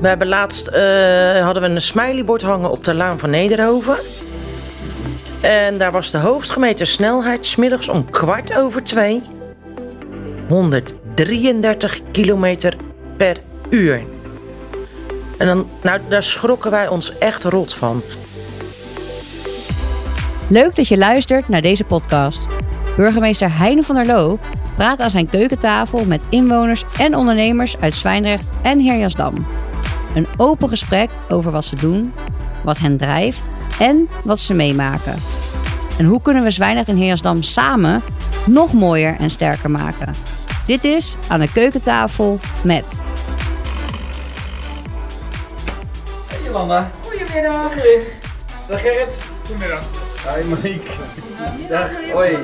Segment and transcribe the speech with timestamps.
[0.00, 3.96] We hebben laatst eh, hadden we een smileybord hangen op de laan van Nederhoven.
[5.40, 9.22] En daar was de hoogstgemeten snelheid smiddags om kwart over twee.
[10.48, 12.76] 133 kilometer
[13.16, 13.36] per
[13.70, 14.04] uur.
[15.38, 18.02] En dan, nou, daar schrokken wij ons echt rot van.
[20.48, 22.46] Leuk dat je luistert naar deze podcast.
[22.96, 24.38] Burgemeester Heine van der Loo
[24.76, 29.34] praat aan zijn keukentafel met inwoners en ondernemers uit Zwijndrecht en Heerjasdam.
[30.16, 32.12] Een open gesprek over wat ze doen,
[32.64, 33.44] wat hen drijft
[33.78, 35.14] en wat ze meemaken.
[35.98, 38.02] En hoe kunnen we Zwijndrecht en Heerjasdam samen
[38.46, 40.14] nog mooier en sterker maken?
[40.66, 43.02] Dit is aan de keukentafel met
[46.26, 46.90] Hey Jolanda.
[47.02, 47.72] Goedemiddag.
[48.68, 49.22] Dag Gerrit.
[49.44, 49.84] Goedemiddag.
[50.34, 50.90] Hi Monique.
[51.68, 51.90] Dag.
[52.12, 52.38] Hoi.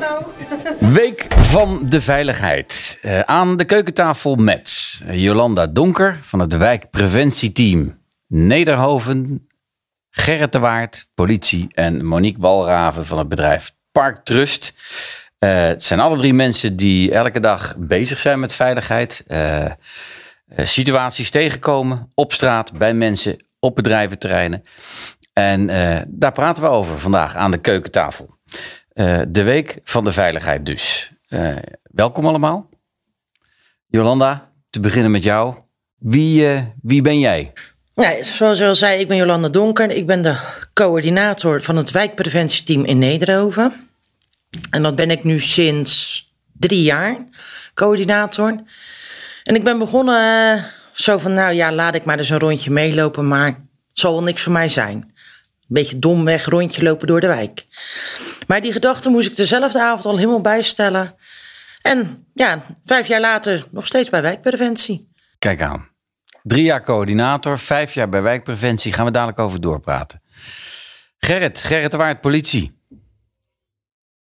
[0.81, 2.99] Week van de Veiligheid.
[3.03, 9.49] Eh, aan de keukentafel met Jolanda Donker van het wijkpreventieteam Nederhoven,
[10.11, 14.73] Gerrit de Waard, politie en Monique Walraven van het bedrijf Park Trust.
[15.39, 19.25] Eh, het zijn alle drie mensen die elke dag bezig zijn met veiligheid.
[19.27, 19.73] eh, eh,
[20.63, 24.65] situaties tegenkomen op straat, bij mensen, op bedrijventerreinen.
[25.33, 28.37] En eh, daar praten we over vandaag aan de keukentafel.
[28.93, 31.11] Eh, de week van de veiligheid dus.
[31.29, 32.69] Eh, welkom allemaal.
[33.87, 35.55] Jolanda, te beginnen met jou.
[35.99, 37.53] Wie, eh, wie ben jij?
[37.95, 39.91] Nou, zoals je al zei, ik ben Jolanda Donker.
[39.91, 40.37] Ik ben de
[40.75, 43.73] coördinator van het wijkpreventieteam in Nederhoven.
[44.71, 47.17] En dat ben ik nu sinds drie jaar,
[47.75, 48.63] coördinator.
[49.45, 53.29] En ik ben begonnen zo van, nou ja, laat ik maar eens een rondje meelopen,
[53.29, 53.57] maar het
[53.93, 54.97] zal wel niks voor mij zijn.
[54.97, 57.67] Een beetje domweg rondje lopen door de wijk.
[58.47, 61.15] Maar die gedachte moest ik dezelfde avond al helemaal bijstellen.
[61.83, 65.09] En ja, vijf jaar later nog steeds bij wijkpreventie.
[65.39, 65.91] Kijk aan.
[66.43, 68.93] Drie jaar coördinator, vijf jaar bij wijkpreventie.
[68.93, 70.23] Gaan we dadelijk over doorpraten.
[71.19, 72.81] Gerrit, Gerrit de Waard, politie.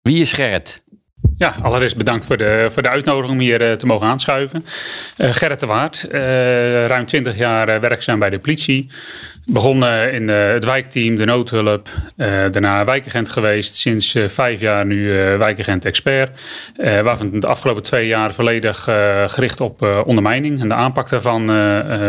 [0.02, 0.84] Wie is Gerrit?
[1.38, 4.64] Ja, allereerst bedankt voor de, voor de uitnodiging om hier eh, te mogen aanschuiven.
[5.16, 8.86] Eh, Gerrit de Waard, eh, ruim 20 jaar werkzaam bij de politie.
[9.44, 11.88] Begonnen in het wijkteam, de noodhulp.
[12.16, 13.76] daarna wijkagent geweest.
[13.76, 16.42] Sinds vijf jaar nu wijkagent expert.
[16.76, 18.82] Eh, waarvan de afgelopen twee jaar volledig
[19.26, 20.60] gericht op ondermijning.
[20.60, 21.46] En de aanpak daarvan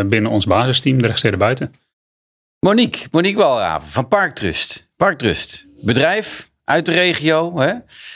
[0.09, 1.73] binnen ons basisteam, de rechtsteden buiten.
[2.59, 4.89] Monique, Monique Walraven van Parktrust.
[4.95, 7.73] Parktrust, bedrijf uit de regio, hè?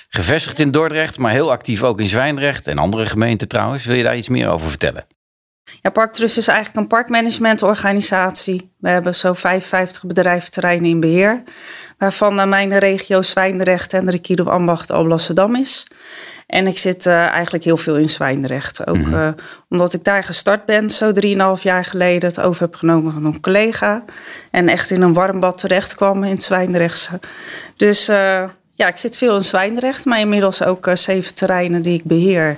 [0.10, 3.86] gevestigd in Dordrecht, maar heel actief ook in Zwijndrecht en andere gemeenten trouwens.
[3.86, 5.06] Wil je daar iets meer over vertellen?
[5.82, 8.72] Ja, Parktrust is eigenlijk een parkmanagementorganisatie.
[8.78, 11.44] We hebben zo'n 55 bedrijventerreinen in beheer.
[11.98, 15.88] Waarvan uh, mijn regio Zwijndrecht en de Rekido Ambacht Alblasserdam is.
[16.48, 18.88] En ik zit uh, eigenlijk heel veel in Zwijndrecht.
[18.88, 19.14] Ook mm-hmm.
[19.14, 19.30] uh,
[19.70, 21.12] omdat ik daar gestart ben, zo
[21.58, 22.30] 3,5 jaar geleden.
[22.30, 24.04] Het over heb genomen van een collega.
[24.52, 27.20] En echt in een warm bad terecht kwam in het Zwijndrechtse.
[27.76, 28.44] Dus uh,
[28.74, 30.06] ja, ik zit veel in Zwijndrecht.
[30.06, 32.58] Maar inmiddels ook zeven terreinen die ik beheer.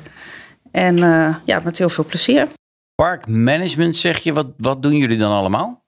[0.71, 0.97] En
[1.45, 2.47] ja, met heel veel plezier.
[2.95, 5.83] Parkmanagement zeg je, wat, wat doen jullie dan allemaal?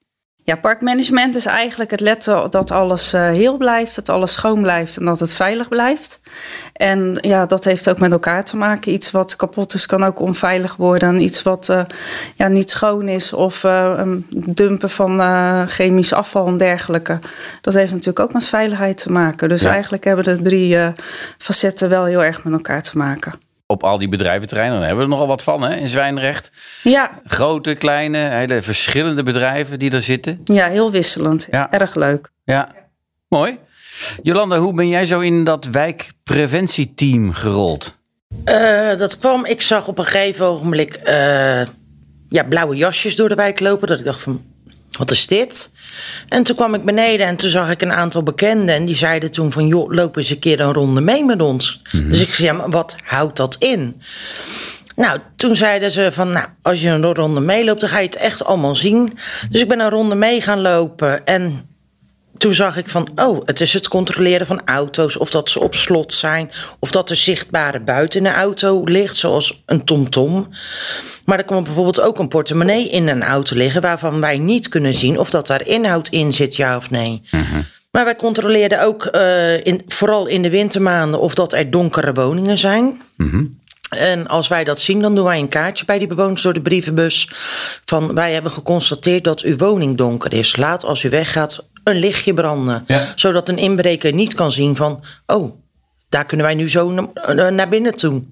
[0.45, 4.97] Ja, parkmanagement is eigenlijk het letten dat alles uh, heel blijft, dat alles schoon blijft
[4.97, 6.19] en dat het veilig blijft.
[6.73, 8.91] En ja, dat heeft ook met elkaar te maken.
[8.91, 11.09] Iets wat kapot is kan ook onveilig worden.
[11.09, 11.81] En iets wat uh,
[12.35, 15.19] ja, niet schoon is of uh, dumpen van
[15.67, 17.19] chemisch afval en dergelijke.
[17.61, 19.49] Dat heeft natuurlijk ook met veiligheid te maken.
[19.49, 19.71] Dus ja.
[19.71, 20.77] eigenlijk hebben de drie
[21.38, 24.77] facetten wel heel erg met elkaar te maken op al die bedrijventerreinen.
[24.77, 26.51] Daar hebben we er nogal wat van hè, in Zwijnrecht.
[26.83, 27.21] Ja.
[27.25, 30.41] Grote, kleine, hele verschillende bedrijven die er zitten.
[30.43, 31.47] Ja, heel wisselend.
[31.51, 31.71] Ja.
[31.71, 32.31] Erg leuk.
[32.43, 32.73] Ja,
[33.27, 33.57] mooi.
[34.21, 37.97] Jolanda, hoe ben jij zo in dat wijkpreventieteam gerold?
[38.45, 41.61] Uh, dat kwam, ik zag op een gegeven ogenblik uh,
[42.29, 43.87] ja, blauwe jasjes door de wijk lopen.
[43.87, 44.43] Dat ik dacht van,
[44.97, 45.73] wat is dit?
[46.29, 48.75] En toen kwam ik beneden en toen zag ik een aantal bekenden.
[48.75, 51.81] En die zeiden toen van, joh, loop eens een keer een ronde mee met ons.
[51.91, 52.09] Mm-hmm.
[52.11, 54.01] Dus ik zei, ja, maar wat houdt dat in?
[54.95, 58.15] Nou, toen zeiden ze van, nou, als je een ronde meeloopt, dan ga je het
[58.15, 59.18] echt allemaal zien.
[59.50, 61.69] Dus ik ben een ronde mee gaan lopen en
[62.37, 65.75] toen zag ik van, oh, het is het controleren van auto's, of dat ze op
[65.75, 70.47] slot zijn, of dat er zichtbare buiten een auto ligt, zoals een tomtom.
[71.25, 74.93] Maar er kan bijvoorbeeld ook een portemonnee in een auto liggen, waarvan wij niet kunnen
[74.93, 77.21] zien of dat daar inhoud in zit, ja of nee.
[77.31, 77.65] Mm-hmm.
[77.91, 82.57] Maar wij controleerden ook, uh, in, vooral in de wintermaanden, of dat er donkere woningen
[82.57, 83.01] zijn.
[83.17, 83.59] Mm-hmm.
[83.89, 86.61] En als wij dat zien, dan doen wij een kaartje bij die bewoners door de
[86.61, 87.29] brievenbus.
[87.85, 90.55] Van wij hebben geconstateerd dat uw woning donker is.
[90.55, 92.83] Laat als u weggaat een lichtje branden.
[92.87, 93.11] Ja.
[93.15, 95.51] Zodat een inbreker niet kan zien van, oh,
[96.09, 98.23] daar kunnen wij nu zo na- naar binnen toe.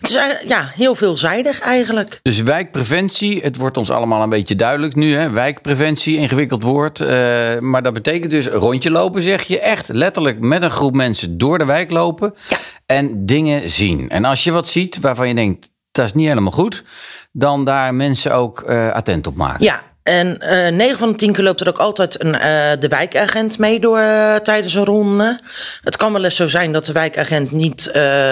[0.00, 2.20] Het is eh, ja, heel veelzijdig eigenlijk.
[2.22, 5.14] Dus wijkpreventie, het wordt ons allemaal een beetje duidelijk nu.
[5.14, 5.30] Hè?
[5.30, 7.00] Wijkpreventie, ingewikkeld woord.
[7.00, 9.60] eh, maar dat betekent dus rondje lopen, zeg je.
[9.60, 12.34] Echt letterlijk met een groep mensen door de wijk lopen.
[12.48, 12.56] Ja.
[12.86, 14.08] En dingen zien.
[14.10, 16.84] En als je wat ziet waarvan je denkt, dat is niet helemaal goed.
[17.32, 19.64] Dan daar mensen ook eh, attent op maken.
[19.64, 22.88] Ja, en eh 9 van de 10 keer loopt er ook altijd een, eh, de
[22.88, 25.40] wijkagent mee door eh, tijdens een ronde.
[25.82, 27.90] Het kan wel eens zo zijn dat de wijkagent niet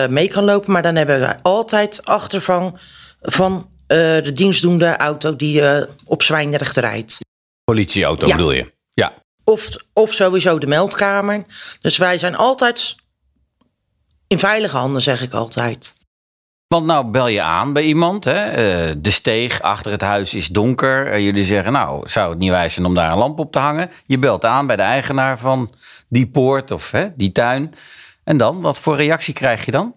[0.09, 2.79] mee kan lopen, maar dan hebben we altijd achtervang
[3.21, 5.63] van de dienstdoende auto die
[6.05, 7.19] op Zwijndrecht rijdt.
[7.65, 8.37] Politieauto Ja.
[8.37, 8.73] bedoel je?
[8.91, 9.13] Ja.
[9.45, 11.45] Of, of sowieso de meldkamer.
[11.81, 12.95] Dus wij zijn altijd
[14.27, 15.95] in veilige handen, zeg ik altijd.
[16.73, 18.25] Want nou bel je aan bij iemand.
[18.25, 18.45] Hè?
[18.45, 21.21] eh, de steeg achter het huis is donker.
[21.21, 23.91] Jullie zeggen, nou, zou het niet wijs zijn om daar een lamp op te hangen?
[24.07, 25.75] Je belt aan bij de eigenaar van
[26.09, 27.75] die poort of hè, die tuin.
[28.25, 29.95] En dan, wat voor reactie krijg je dan?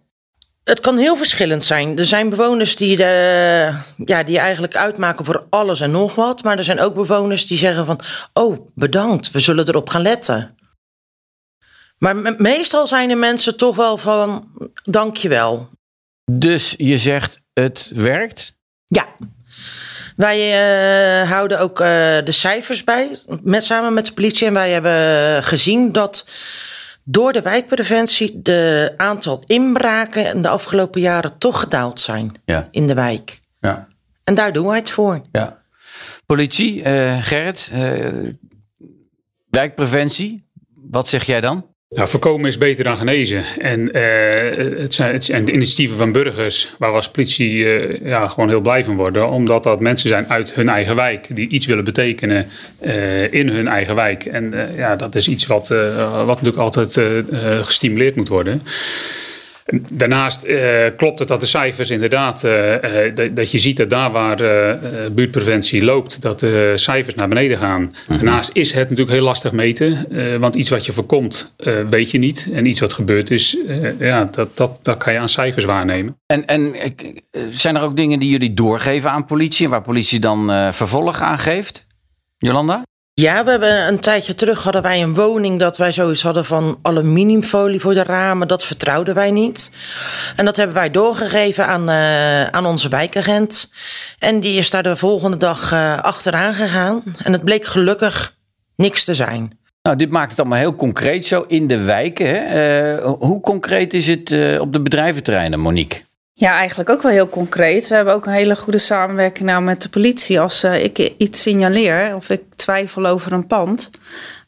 [0.63, 1.97] Het kan heel verschillend zijn.
[1.97, 6.43] Er zijn bewoners die, de, ja, die eigenlijk uitmaken voor alles en nog wat.
[6.43, 7.99] Maar er zijn ook bewoners die zeggen van...
[8.33, 10.57] oh, bedankt, we zullen erop gaan letten.
[11.97, 14.47] Maar me- meestal zijn de mensen toch wel van...
[14.83, 15.69] dankjewel.
[16.31, 18.55] Dus je zegt, het werkt.
[18.87, 19.05] Ja.
[20.15, 20.39] Wij
[21.21, 21.87] eh, houden ook eh,
[22.23, 24.47] de cijfers bij, met, samen met de politie.
[24.47, 26.29] En wij hebben gezien dat
[27.03, 28.41] door de wijkpreventie...
[28.41, 32.67] de aantal inbraken in de afgelopen jaren toch gedaald zijn Ja.
[32.71, 33.39] in de wijk.
[33.59, 33.87] Ja.
[34.23, 35.21] En daar doen wij het voor.
[35.31, 35.63] ja.
[36.25, 37.73] Politie, eh, Gerrit,
[39.49, 40.47] wijkpreventie.
[40.75, 41.74] Wat zeg jij dan?
[41.89, 43.43] Nou, voorkomen is beter dan genezen.
[43.59, 48.27] En eh, het, zijn, het de initiatieven van burgers, waar we als politie eh, ja,
[48.27, 49.29] gewoon heel blij van worden.
[49.29, 52.47] Omdat dat mensen zijn uit hun eigen wijk, die iets willen betekenen
[52.79, 54.25] eh, in hun eigen wijk.
[54.25, 55.67] En ja, dat is iets wat,
[56.25, 56.99] wat natuurlijk altijd
[57.65, 58.61] gestimuleerd moet worden.
[59.73, 64.11] Daarnaast eh, klopt het dat de cijfers inderdaad, eh, eh, dat, je ziet dat daar
[64.11, 64.37] waar
[65.11, 67.91] buurtpreventie loopt, dat de cijfers naar beneden gaan.
[68.07, 70.07] Daarnaast is het natuurlijk heel lastig meten,
[70.39, 71.53] want iets wat je voorkomt
[71.89, 72.49] weet je niet.
[72.53, 73.57] En iets wat gebeurd is,
[73.99, 76.17] ja, dat, dat, dat kan je aan cijfers waarnemen.
[76.25, 76.73] En, en
[77.49, 79.65] zijn er ook dingen die jullie doorgeven aan politie...
[79.65, 81.87] en waar politie dan vervolg aan geeft?
[82.37, 82.83] Jolanda?
[83.21, 86.79] Ja, we hebben een tijdje terug hadden wij een woning dat wij zoiets hadden van
[86.81, 88.47] aluminiumfolie voor de ramen.
[88.47, 89.71] Dat vertrouwden wij niet.
[90.35, 93.71] En dat hebben wij doorgegeven aan, eh, aan onze wijkagent.
[94.19, 97.03] En die is daar de volgende dag eh, achteraan gegaan.
[97.23, 98.35] En het bleek gelukkig
[98.75, 99.59] niks te zijn.
[99.81, 102.27] Nou, dit maakt het allemaal heel concreet zo in de wijken.
[102.27, 102.37] Hè?
[102.93, 106.01] Eh, hoe concreet is het op de bedrijventerreinen, Monique?
[106.37, 107.87] Ja, eigenlijk ook wel heel concreet.
[107.87, 110.39] We hebben ook een hele goede samenwerking nou met de politie.
[110.39, 113.91] Als eh, ik iets signaleer of ik twijfel over een pand.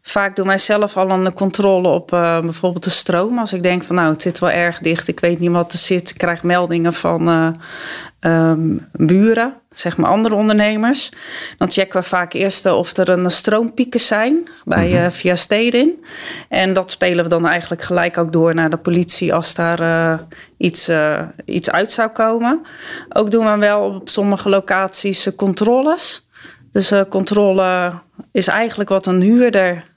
[0.07, 3.39] Vaak doen wij zelf al een controle op eh, bijvoorbeeld de stroom.
[3.39, 5.07] Als ik denk van nou, het zit wel erg dicht.
[5.07, 6.09] Ik weet niet wat er zit.
[6.09, 7.55] Ik krijg meldingen van
[8.19, 11.11] ehm, buren, zeg maar andere ondernemers.
[11.57, 16.03] Dan checken we vaak eerst of er een stroompieken zijn bij eh, via Stedin.
[16.49, 20.19] En dat spelen we dan eigenlijk gelijk ook door naar de politie als daar
[20.57, 20.91] iets,
[21.45, 22.61] iets uit zou komen.
[23.09, 26.27] Ook doen we wel op sommige locaties controles.
[26.71, 27.93] Dus controle
[28.31, 29.95] is eigenlijk wat een huurder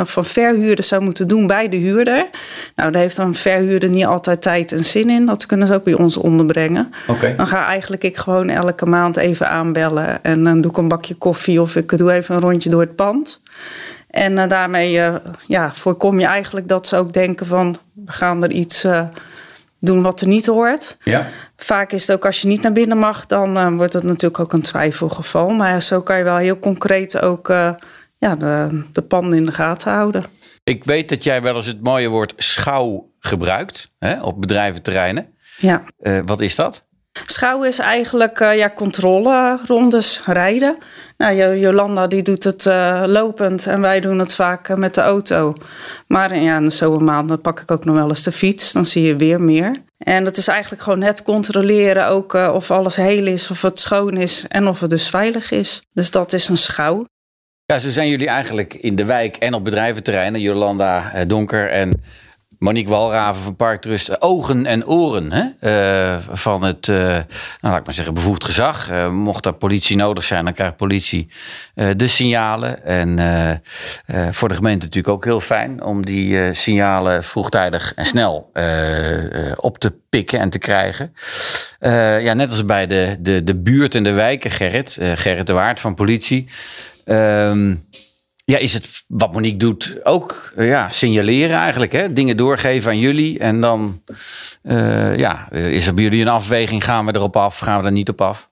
[0.00, 2.26] een verhuurder zou moeten doen bij de huurder.
[2.74, 5.26] Nou, daar heeft een verhuurder niet altijd tijd en zin in.
[5.26, 6.92] Dat kunnen ze ook bij ons onderbrengen.
[7.36, 10.24] Dan ga eigenlijk ik gewoon elke maand even aanbellen.
[10.24, 12.94] En dan doe ik een bakje koffie of ik doe even een rondje door het
[12.94, 13.40] pand.
[14.10, 15.14] En eh, daarmee eh,
[15.46, 17.76] ja, voorkom je eigenlijk dat ze ook denken van...
[17.92, 19.02] we gaan er iets eh,
[19.80, 20.96] doen wat er niet hoort.
[21.02, 21.26] Ja.
[21.56, 23.26] Vaak is het ook als je niet naar binnen mag...
[23.26, 25.48] dan eh, wordt het natuurlijk ook een twijfelgeval.
[25.48, 27.70] Maar zo kan je wel heel concreet ook eh,
[28.20, 30.24] ja, de, de panden in de gaten houden.
[30.64, 35.26] Ik weet dat jij wel eens het mooie woord schouw gebruikt hè, op bedrijventerreinen.
[35.56, 35.82] Ja.
[35.98, 36.84] Eh, wat is dat?
[37.26, 40.76] Schouwen is eigenlijk eh, ja, controlerondes rijden.
[41.16, 45.00] Nou, Jo- Jolanda die doet het eh, lopend en wij doen het vaak met de
[45.00, 45.52] auto.
[46.06, 48.72] Maar ja, in de zomermaanden pak ik ook nog wel eens de fiets.
[48.72, 49.82] Dan zie je weer meer.
[49.98, 54.16] En dat is eigenlijk gewoon het controleren ook of alles heel is, of het schoon
[54.16, 55.82] is en of het dus veilig is.
[55.92, 57.04] Dus dat is een schouw.
[57.70, 60.40] Ja, zo zijn jullie eigenlijk in de wijk en op bedrijventerreinen.
[60.40, 62.02] Jolanda eh, Donker en
[62.58, 64.20] Monique Walraven van Parktrust.
[64.20, 65.44] Ogen en oren hè?
[65.60, 67.24] eh, van het, eh, nou,
[67.60, 68.88] laat ik maar zeggen, bevoegd gezag.
[68.90, 71.28] Eh, mocht er politie nodig zijn, dan krijgt politie
[71.74, 72.84] eh, de signalen.
[72.84, 73.58] En eh, eh,
[74.32, 79.48] voor de gemeente natuurlijk ook heel fijn om die eh, signalen vroegtijdig en snel eh,
[79.50, 81.14] eh, op te pikken en te krijgen.
[81.78, 84.96] Eh, ja, net als bij de, de, de buurt en de wijken, Gerrit.
[84.96, 86.48] eh, Gerrit de Waard van politie.
[87.10, 87.74] Ehm,
[88.44, 91.92] ja, is het wat Monique doet ook ja, signaleren eigenlijk.
[91.92, 92.12] Hè?
[92.12, 93.38] Dingen doorgeven aan jullie.
[93.38, 94.02] En dan
[95.16, 96.84] ja, is er bij jullie een afweging.
[96.84, 97.58] Gaan we erop af?
[97.58, 98.50] Gaan we er niet op af?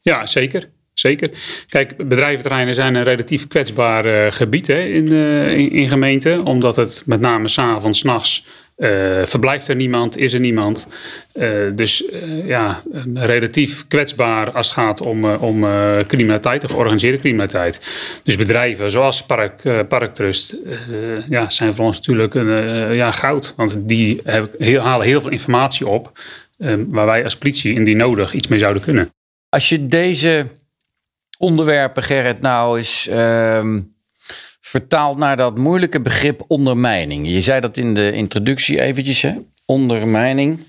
[0.00, 0.68] Ja, zeker.
[0.94, 1.30] Zeker.
[1.68, 6.44] Kijk, bedrijventerreinen zijn een relatief kwetsbaar gebied hè, in, in, in gemeenten.
[6.44, 8.46] Omdat het met name s'avonds, nachts
[8.76, 10.88] uh, verblijft er niemand, is er niemand.
[11.34, 12.82] Uh, dus uh, ja,
[13.14, 15.66] relatief kwetsbaar als het gaat om, om
[16.06, 17.80] criminaliteit, georganiseerde criminaliteit.
[18.22, 20.56] Dus bedrijven zoals Park, Parktrust
[21.28, 23.52] ja, zijn voor ons natuurlijk een, ja, goud.
[23.56, 26.18] Want die hebben, halen heel veel informatie op
[26.88, 29.10] waar wij als politie indien nodig iets mee zouden kunnen.
[29.48, 30.46] Als je deze
[31.38, 33.80] onderwerpen, Gerrit, nou eens ehm,
[34.66, 37.28] vertaald naar dat moeilijke begrip ondermijning.
[37.28, 39.34] Je zei dat in de introductie eventjes, hè?
[39.66, 40.60] ondermijning.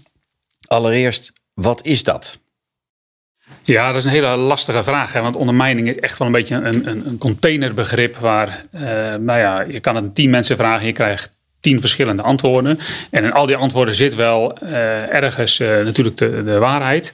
[0.67, 2.39] Allereerst, wat is dat?
[3.61, 5.13] Ja, dat is een hele lastige vraag.
[5.13, 5.21] Hè?
[5.21, 8.81] Want ondermijning is echt wel een beetje een, een, een containerbegrip waar, uh,
[9.15, 12.79] nou ja, je kan het tien mensen vragen, je krijgt tien verschillende antwoorden.
[13.09, 17.13] En in al die antwoorden zit wel uh, ergens uh, natuurlijk de, de waarheid.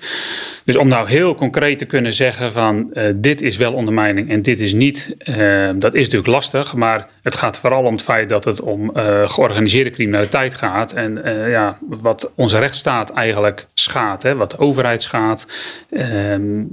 [0.63, 4.41] Dus om nou heel concreet te kunnen zeggen van uh, dit is wel ondermijning en
[4.41, 6.73] dit is niet, uh, dat is natuurlijk lastig.
[6.73, 10.93] Maar het gaat vooral om het feit dat het om uh, georganiseerde criminaliteit gaat.
[10.93, 15.47] En ja, wat onze rechtsstaat eigenlijk schaadt, hè, wat de overheid schaadt.
[15.89, 16.63] Ehm,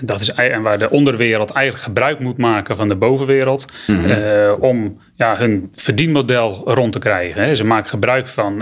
[0.00, 3.72] dat is, en waar de onderwereld eigenlijk gebruik moet maken van de bovenwereld.
[3.86, 4.52] Mm -hmm.
[4.60, 7.42] om ja, hun verdienmodel rond te krijgen.
[7.42, 7.54] Hè.
[7.54, 8.56] Ze maken gebruik van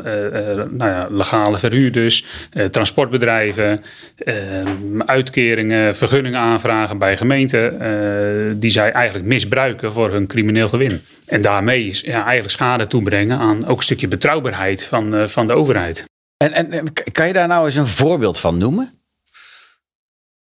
[0.70, 2.26] nou ja, legale verhuurders,
[2.70, 3.82] transportbedrijven
[4.16, 4.71] ehm,
[5.06, 11.00] uitkeringen, vergunningen aanvragen bij gemeenten, uh, die zij eigenlijk misbruiken voor hun crimineel gewin.
[11.26, 15.52] En daarmee ja, eigenlijk schade toebrengen aan ook een stukje betrouwbaarheid van, uh, van de
[15.52, 16.04] overheid.
[16.36, 19.02] En, en kan je daar nou eens een voorbeeld van noemen?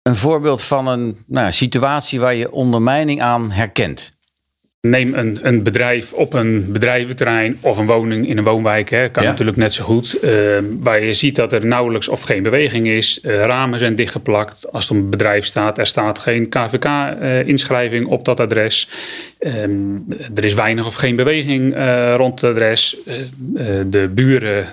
[0.01, 4.19] Een voorbeeld van een nou, situatie waar je ondermijning aan herkent?
[4.87, 8.89] Neem een, een bedrijf op een bedrijventerrein of een woning in een woonwijk.
[8.89, 10.23] Hè, kan natuurlijk net zo goed.
[10.23, 10.31] Uh,
[10.79, 13.19] waar je ziet dat er nauwelijks of geen beweging is.
[13.23, 14.71] Uh, ramen zijn dichtgeplakt.
[14.71, 18.89] Als het om een bedrijf staat, er staat geen KVK-inschrijving uh, op dat adres.
[19.43, 20.05] Um,
[20.35, 22.97] er is weinig of geen beweging uh, rond het adres.
[23.05, 24.65] Uh, uh, de buren,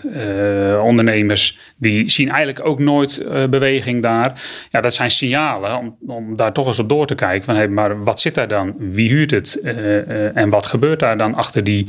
[0.82, 4.42] ondernemers, die zien eigenlijk ook nooit beweging daar.
[4.70, 7.44] Ja, dat zijn signalen om, om daar toch eens op door te kijken.
[7.44, 8.74] Van, hey, maar wat zit daar dan?
[8.78, 9.60] Wie huurt het?
[10.34, 11.86] en wat gebeurt daar dan achter die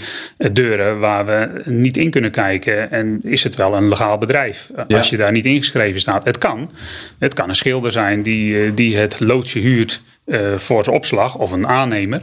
[0.51, 2.91] deuren waar we niet in kunnen kijken?
[2.91, 4.97] En is het wel een legaal bedrijf ja.
[4.97, 6.25] als je daar niet ingeschreven staat?
[6.25, 6.71] Het kan.
[7.19, 10.01] Het kan een schilder zijn die, die het loodsje huurt
[10.55, 12.21] voor zijn opslag of een aannemer.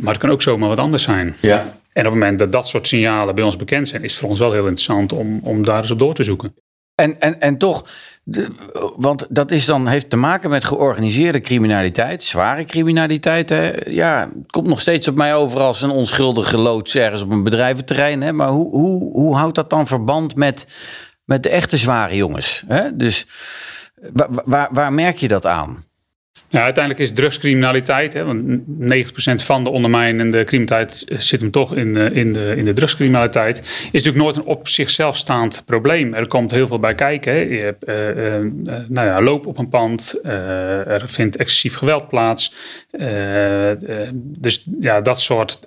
[0.00, 1.36] Maar het kan ook zomaar wat anders zijn.
[1.40, 1.58] Ja.
[1.92, 4.30] En op het moment dat dat soort signalen bij ons bekend zijn, is het voor
[4.30, 6.54] ons wel heel interessant om, om daar eens op door te zoeken.
[6.94, 7.84] En, en, en toch,
[8.22, 8.50] de,
[8.96, 13.48] want dat is dan, heeft te maken met georganiseerde criminaliteit, zware criminaliteit.
[13.50, 13.72] Hè?
[13.90, 17.42] Ja, het komt nog steeds op mij over als een onschuldige loods ergens op een
[17.42, 18.22] bedrijventerrein.
[18.22, 18.32] Hè?
[18.32, 20.66] Maar hoe, hoe, hoe houdt dat dan verband met,
[21.24, 22.64] met de echte zware jongens?
[22.66, 22.96] Hè?
[22.96, 23.26] Dus
[24.12, 25.84] waar, waar, waar merk je dat aan?
[26.52, 28.42] Ja, uiteindelijk is drugscriminaliteit, hè, want
[28.78, 33.90] 90% van de ondermijnende criminaliteit zit hem toch in, in, de, in de drugscriminaliteit, is
[33.92, 36.14] natuurlijk nooit een op zichzelf staand probleem.
[36.14, 37.32] Er komt heel veel bij kijken.
[37.32, 37.38] Hè.
[37.38, 42.54] Je hebt uh, uh, nou ja, loop op een pand, er vindt excessief geweld plaats.
[44.14, 45.58] dus ja, dat soort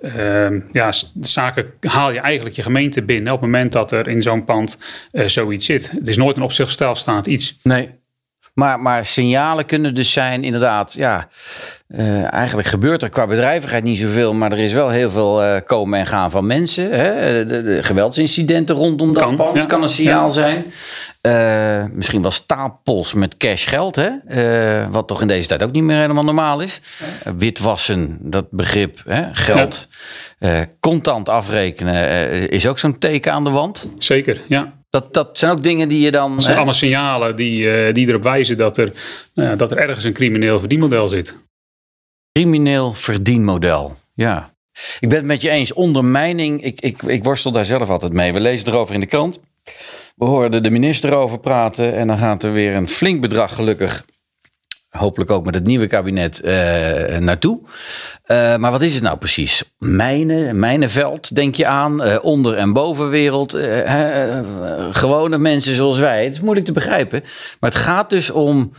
[0.72, 4.44] ja, zaken haal je eigenlijk je gemeente binnen op het moment dat er in zo'n
[4.44, 4.78] pand
[5.26, 5.90] zoiets zit.
[5.90, 7.58] Het is nooit een op zichzelf staand iets.
[7.62, 7.90] Nee,
[8.54, 11.28] maar, maar signalen kunnen dus zijn, inderdaad, ja.
[11.88, 15.60] Uh, eigenlijk gebeurt er qua bedrijvigheid niet zoveel, maar er is wel heel veel uh,
[15.66, 16.90] komen en gaan van mensen.
[16.90, 17.46] Hè?
[17.46, 19.64] De, de geweldsincidenten rondom dat kan, pand ja.
[19.64, 20.28] kan een signaal ja.
[20.28, 20.64] zijn.
[21.22, 24.10] Uh, misschien wel stapels met cash geld, hè?
[24.90, 26.80] wat toch in deze tijd ook niet meer helemaal normaal is.
[27.38, 29.24] witwassen, dat begrip, hè?
[29.32, 29.88] geld.
[30.80, 33.88] contant afrekenen is ook zo'n teken aan de wand.
[33.98, 34.72] Zeker, ja.
[34.94, 36.32] Dat, dat zijn ook dingen die je dan.
[36.32, 36.56] Dat zijn hè?
[36.56, 38.92] allemaal signalen die, uh, die erop wijzen dat er,
[39.34, 41.36] uh, dat er ergens een crimineel verdienmodel zit.
[42.32, 44.54] Crimineel verdienmodel, ja.
[45.00, 45.72] Ik ben het met je eens.
[45.72, 48.32] Ondermijning, ik, ik, ik worstel daar zelf altijd mee.
[48.32, 49.40] We lezen erover in de krant.
[50.16, 51.94] We hoorden de minister over praten.
[51.94, 54.04] En dan gaat er weer een flink bedrag, gelukkig,
[54.98, 56.50] hopelijk ook met het nieuwe kabinet uh,
[57.18, 57.60] naartoe.
[58.26, 59.74] Uh, maar wat is het nou precies?
[59.78, 62.06] Mijnen, mijnenveld, denk je aan?
[62.06, 63.58] Uh, onder- en bovenwereld.
[64.90, 66.24] gewone mensen zoals wij.
[66.24, 67.22] Het is moeilijk te begrijpen.
[67.60, 68.72] Maar het gaat dus om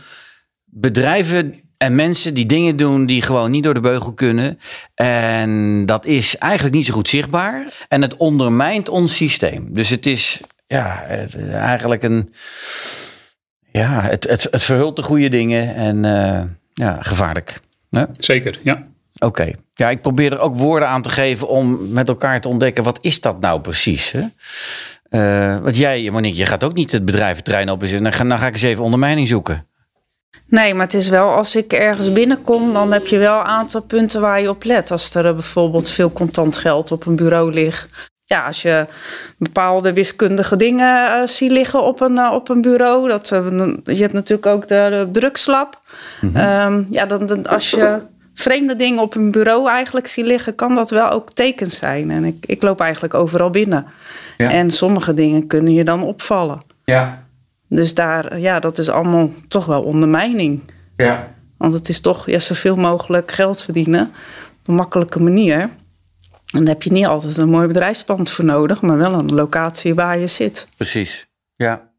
[0.64, 4.58] bedrijven en mensen die dingen doen die gewoon niet door de beugel kunnen.
[4.94, 7.86] En dat is eigenlijk niet zo goed zichtbaar.
[7.88, 9.68] En het ondermijnt ons systeem.
[9.74, 11.04] Dus het is ja,
[11.50, 12.32] eigenlijk een
[13.78, 16.42] ja, het, het, het verhult de goede dingen en uh,
[16.72, 17.60] ja, gevaarlijk.
[17.90, 18.08] Ja?
[18.18, 18.86] Zeker, ja.
[19.18, 19.50] Oké.
[19.74, 22.84] Ja, ik probeer er ook woorden aan te geven om met elkaar te ontdekken...
[22.84, 24.12] wat is dat nou precies?
[24.12, 24.22] Hè?
[25.10, 28.02] Uh, want jij, Monique, je gaat ook niet het bedrijventerrein op en.
[28.02, 29.66] Nou, dan ga ik eens even ondermijning zoeken.
[30.48, 33.82] Nee, maar het is wel als ik ergens binnenkom, dan heb je wel een aantal
[33.82, 34.90] punten waar je op let.
[34.90, 38.14] Als er bijvoorbeeld veel contant geld op een bureau ligt.
[38.28, 38.86] Ja, als je
[39.38, 43.08] bepaalde wiskundige dingen uh, ziet liggen op een, uh, op een bureau.
[43.08, 45.80] Dat, uh, je hebt natuurlijk ook de, de drugslab.
[46.20, 46.72] Mm -hmm.
[46.72, 48.00] um, ja, dan, dan, als je
[48.34, 52.10] vreemde dingen op een bureau eigenlijk ziet liggen, kan dat wel ook tekens zijn.
[52.10, 53.86] En ik, ik loop eigenlijk overal binnen.
[54.36, 54.50] Ja.
[54.50, 56.60] En sommige dingen kunnen je dan opvallen.
[56.84, 57.24] Ja.
[57.68, 60.60] Dus daar, ja, dat is allemaal toch wel ondermijning.
[60.94, 61.32] Ja.
[61.56, 64.02] Want het is toch ja, zoveel mogelijk geld verdienen
[64.60, 65.70] op een makkelijke manier.
[66.56, 69.94] En daar heb je niet altijd een mooi bedrijfspand voor nodig, maar wel een locatie
[69.94, 70.66] waar je zit.
[70.76, 71.90] Precies, ja.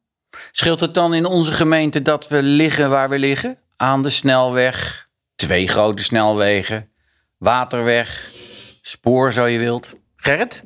[0.51, 3.57] Scheelt het dan in onze gemeente dat we liggen waar we liggen?
[3.75, 6.89] Aan de snelweg, twee grote snelwegen,
[7.37, 8.31] waterweg,
[8.81, 9.89] spoor zo je wilt.
[10.15, 10.63] Gerrit?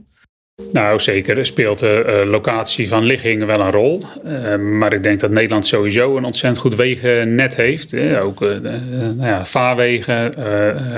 [0.72, 4.04] Nou, zeker speelt de uh, locatie van ligging wel een rol.
[4.26, 7.94] Uh, maar ik denk dat Nederland sowieso een ontzettend goed wegennet heeft.
[8.22, 10.34] Ook nou ja, vaarwegen,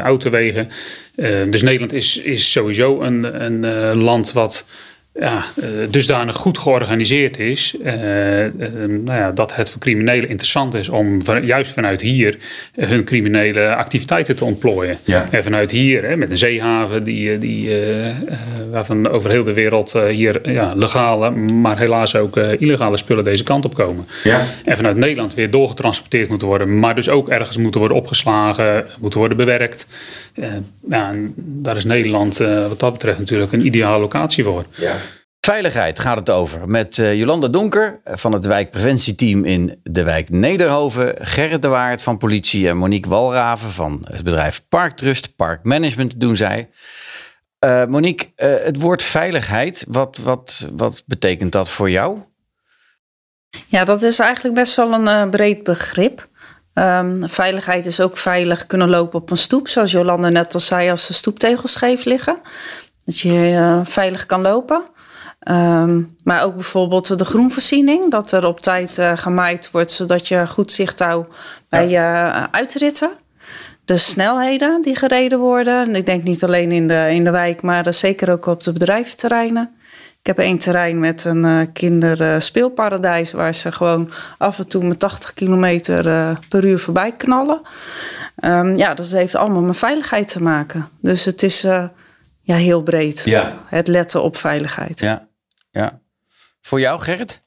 [0.03, 0.69] autowegen.
[1.49, 4.65] dus Nederland is, is sowieso een, een land wat
[5.19, 5.43] ja,
[5.89, 8.51] dusdanig goed georganiseerd is, uh, uh,
[8.87, 12.37] nou ja, dat het voor criminelen interessant is om van, juist vanuit hier
[12.75, 14.97] hun criminele activiteiten te ontplooien.
[15.03, 15.27] Ja.
[15.31, 18.07] En vanuit hier, hè, met een zeehaven die, die, uh,
[18.71, 23.65] waarvan over heel de wereld hier ja, legale, maar helaas ook illegale spullen deze kant
[23.65, 24.07] op komen.
[24.23, 24.41] Ja.
[24.65, 29.19] En vanuit Nederland weer doorgetransporteerd moeten worden, maar dus ook ergens moeten worden opgeslagen, moeten
[29.19, 29.87] worden bewerkt.
[31.35, 34.65] daar is Nederland wat dat betreft natuurlijk een ideale locatie voor.
[34.75, 34.95] Ja.
[35.45, 41.15] Veiligheid gaat het over met uh, Jolanda Donker van het wijkpreventieteam in de wijk Nederhoven,
[41.19, 46.69] Gerrit de Waard van politie en Monique Walraven van het bedrijf Parktrust, Parkmanagement doen zij.
[47.59, 52.19] Uh, Monique, het woord veiligheid, wat, wat, wat betekent dat voor jou?
[53.65, 56.27] Ja, dat is eigenlijk best wel een breed begrip.
[56.73, 60.89] Um, veiligheid is ook veilig kunnen lopen op een stoep, zoals Jolanda net al zei,
[60.89, 62.37] als de stoeptegels scheef liggen.
[63.05, 64.91] Dat je veilig kan lopen.
[65.51, 70.47] Um, maar ook bijvoorbeeld de groenvoorziening, dat er op tijd uh, gemaaid wordt, zodat je
[70.47, 71.29] goed zicht houdt
[71.69, 73.11] bij je uh, uitritten.
[73.85, 75.87] De snelheden die gereden worden.
[75.87, 78.73] En ik denk niet alleen in de, in de wijk, maar zeker ook op de
[78.73, 79.71] bedrijventerreinen.
[80.19, 85.33] Ik heb één terrein met een kinderspeelparadijs waar ze gewoon af en toe met 80
[85.33, 86.03] kilometer
[86.49, 87.61] per uur voorbij knallen.
[88.43, 90.89] Um, ja, dat heeft allemaal met veiligheid te maken.
[91.01, 91.61] Dus het is
[92.41, 93.21] ja, heel breed.
[93.25, 93.53] Ja.
[93.65, 94.99] Het letten op veiligheid.
[94.99, 95.27] Ja.
[95.73, 96.01] Ja.
[96.61, 97.41] Voor jou, Gerrit?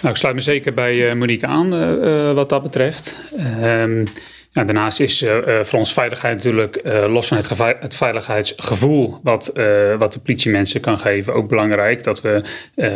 [0.00, 3.18] Nou, ik sluit me zeker bij uh, Monique aan uh, uh, wat dat betreft.
[3.60, 4.04] Um,
[4.52, 5.24] ja, daarnaast is
[5.62, 9.52] voor ons veiligheid natuurlijk, los van het, het, veiligheidsgevoel wat,
[9.98, 12.04] wat de politie mensen kan geven, ook belangrijk.
[12.04, 12.42] Dat we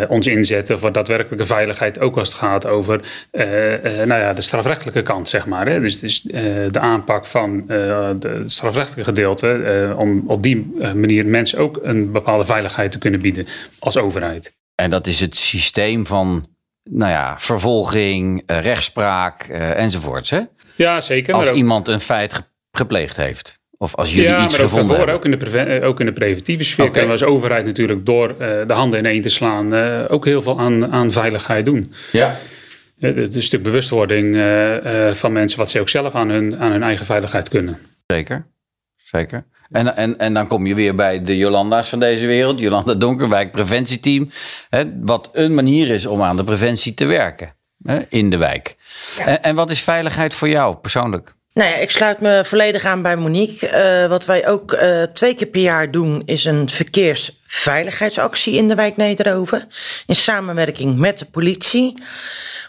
[0.08, 3.00] ons inzetten voor daadwerkelijke veiligheid, ook als het gaat over
[4.04, 5.66] nou ja, de strafrechtelijke kant, zeg maar.
[5.68, 5.80] Hè.
[5.80, 12.44] Dus, de aanpak van het strafrechtelijke gedeelte, om op die manier mensen ook een bepaalde
[12.44, 13.46] veiligheid te kunnen bieden
[13.78, 14.54] als overheid.
[14.74, 16.48] En dat is het systeem van
[16.90, 20.40] nou ja, vervolging, rechtspraak enzovoorts, hè?
[20.76, 21.34] Ja, zeker.
[21.34, 23.58] Als ook, iemand een feit gepleegd heeft.
[23.78, 25.14] Of als jullie ja, iets maar ook gevonden daarvoor, hebben.
[25.14, 26.98] ook in, de preven- ook in de preventieve sfeer Oké.
[26.98, 30.42] kunnen we als overheid natuurlijk door uh, de handen ineen te slaan uh, ook heel
[30.42, 31.92] veel aan, aan veiligheid doen.
[32.12, 32.36] Ja.
[32.98, 34.36] Het is een stuk bewustwording
[35.12, 37.78] van mensen wat ze ook zelf aan hun, aan hun eigen veiligheid kunnen.
[38.06, 38.46] Zeker,
[38.96, 39.44] zeker.
[39.70, 42.58] En, en, en dan kom je weer bij de Jolanda's van deze wereld.
[42.58, 44.30] Jolanda Donkerwijk, preventieteam.
[44.68, 47.54] Hè, wat een manier is om aan de preventie te werken
[47.86, 48.76] hè, in de wijk.
[49.16, 49.26] Ja.
[49.26, 51.34] En, en wat is veiligheid voor jou persoonlijk?
[51.56, 53.68] Nou ja, ik sluit me volledig aan bij Monique.
[54.02, 58.74] Uh, wat wij ook uh, twee keer per jaar doen, is een verkeersveiligheidsactie in de
[58.74, 59.68] wijk Nederhoven.
[60.06, 61.94] In samenwerking met de politie.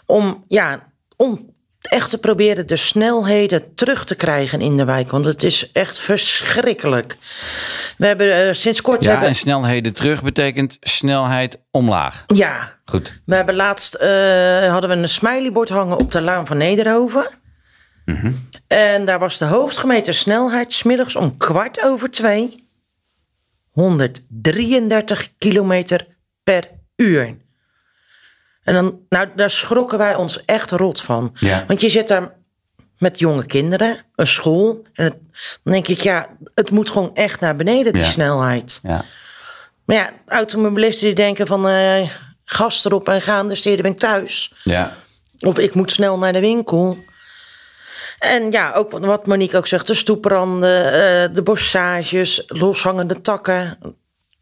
[0.06, 1.54] Om, ja, om
[1.88, 5.10] echt te proberen de snelheden terug te krijgen in de wijk.
[5.10, 7.16] Want het is echt verschrikkelijk.
[7.96, 9.02] We hebben uh, sinds kort...
[9.02, 9.28] Ja, hebben...
[9.28, 12.24] en snelheden terug betekent snelheid omlaag.
[12.26, 12.76] Ja.
[12.84, 13.20] Goed.
[13.24, 13.92] We hebben laatst
[14.68, 17.26] hadden we een smileybord hangen op de Laan van Nederhoven.
[18.04, 18.48] Mm -hmm.
[18.66, 22.66] En daar was de hoogstgemeten snelheid smiddags om kwart over twee.
[23.70, 26.06] 133 kilometer
[26.42, 27.36] per uur.
[28.68, 31.34] En dan, nou, daar schrokken wij ons echt rot van.
[31.40, 31.64] Ja.
[31.66, 32.34] Want je zit daar
[32.98, 34.82] met jonge kinderen, een school.
[34.92, 35.14] En het,
[35.62, 38.08] dan denk ik, ja, het moet gewoon echt naar beneden, die Ja.
[38.08, 38.80] snelheid.
[38.82, 39.04] Ja.
[39.84, 42.08] Maar ja, automobilisten die denken van eh,
[42.44, 44.52] gas erop en gaan, dus ben ik thuis.
[44.64, 44.96] Ja.
[45.46, 46.94] Of ik moet snel naar de winkel.
[48.18, 53.78] En ja, ook wat Monique ook zegt, de stoepranden, uh, de bossages, loshangende takken.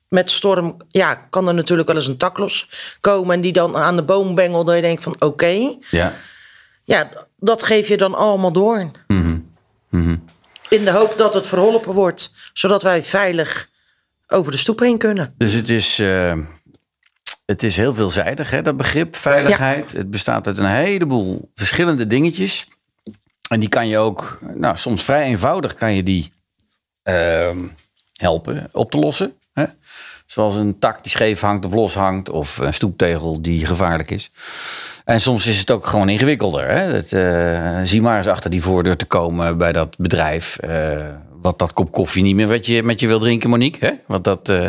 [0.08, 2.68] Met storm ja, kan er natuurlijk wel eens een tak los
[3.00, 4.66] komen en die dan aan de boom bengelt.
[4.66, 5.76] Dat je denkt van oké.
[5.90, 6.14] Ja.
[6.84, 8.90] Ja, dat geef je dan allemaal door.
[9.06, 9.22] Mm
[9.90, 10.24] -hmm.
[10.68, 13.68] In de hoop dat het verholpen wordt, zodat wij veilig
[14.28, 15.34] over de stoep heen kunnen.
[15.36, 16.32] Dus het is, uh,
[17.44, 19.92] het is heel veelzijdig, hè, dat begrip veiligheid.
[19.92, 22.66] Het bestaat uit een heleboel verschillende dingetjes.
[23.48, 26.32] En die kan je ook, nou, soms vrij eenvoudig kan je die
[27.04, 27.50] uh,
[28.12, 29.34] helpen op te lossen.
[30.26, 34.30] Zoals een tak die scheef hangt of los hangt, of een stoeptegel die gevaarlijk is.
[35.04, 36.68] En soms is het ook gewoon ingewikkelder.
[36.68, 36.92] Hè?
[36.92, 40.58] Dat, uh, zie maar eens achter die voordeur te komen bij dat bedrijf.
[40.64, 41.06] Uh,
[41.42, 43.86] wat dat kop koffie niet meer wat je met je wil drinken, Monique.
[43.86, 43.92] Hè?
[44.06, 44.66] Want dat, uh,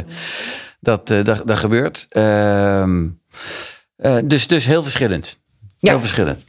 [0.80, 2.06] dat, dat, dat gebeurt.
[2.10, 3.08] Ehm,
[4.24, 5.39] dus, dus heel verschillend.
[5.78, 5.89] Ja.
[5.89, 6.43] Heel verschillend.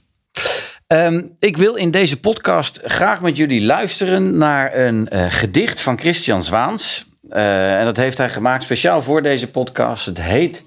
[0.86, 6.42] Um, ik wil in deze podcast graag met jullie luisteren naar een gedicht van Christian
[6.42, 7.07] Zwaans.
[7.28, 10.06] En dat heeft hij gemaakt speciaal voor deze podcast.
[10.06, 10.64] Het heet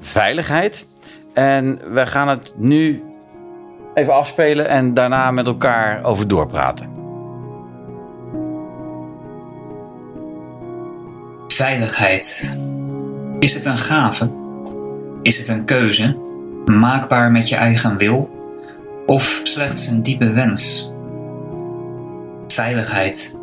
[0.00, 0.86] Veiligheid.
[1.34, 3.04] En we gaan het nu
[3.94, 6.90] even afspelen en daarna met elkaar over doorpraten.
[11.48, 12.56] Veiligheid.
[13.38, 14.30] Is het een gave?
[15.22, 16.16] Is het een keuze,
[16.64, 18.30] maakbaar met je eigen wil,
[19.06, 20.90] of slechts een diepe wens?
[22.48, 23.36] Veiligheid.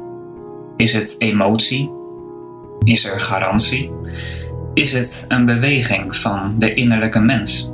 [0.77, 1.98] Is het emotie?
[2.83, 3.91] Is er garantie?
[4.73, 7.71] Is het een beweging van de innerlijke mens?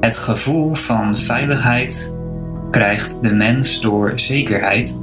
[0.00, 2.14] Het gevoel van veiligheid
[2.70, 5.00] krijgt de mens door zekerheid,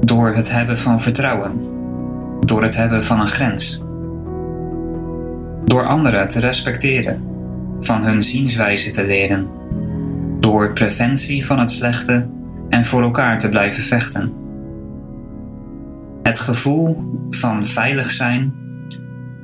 [0.00, 1.60] door het hebben van vertrouwen,
[2.40, 3.82] door het hebben van een grens,
[5.64, 7.22] door anderen te respecteren,
[7.80, 9.48] van hun zienswijze te leren,
[10.40, 12.26] door preventie van het slechte
[12.68, 14.43] en voor elkaar te blijven vechten.
[16.24, 18.54] Het gevoel van veilig zijn,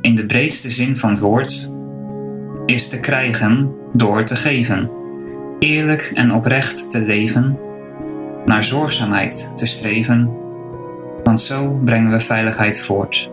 [0.00, 1.72] in de breedste zin van het woord,
[2.66, 4.90] is te krijgen door te geven,
[5.58, 7.58] eerlijk en oprecht te leven,
[8.44, 10.30] naar zorgzaamheid te streven,
[11.24, 13.30] want zo brengen we veiligheid voort.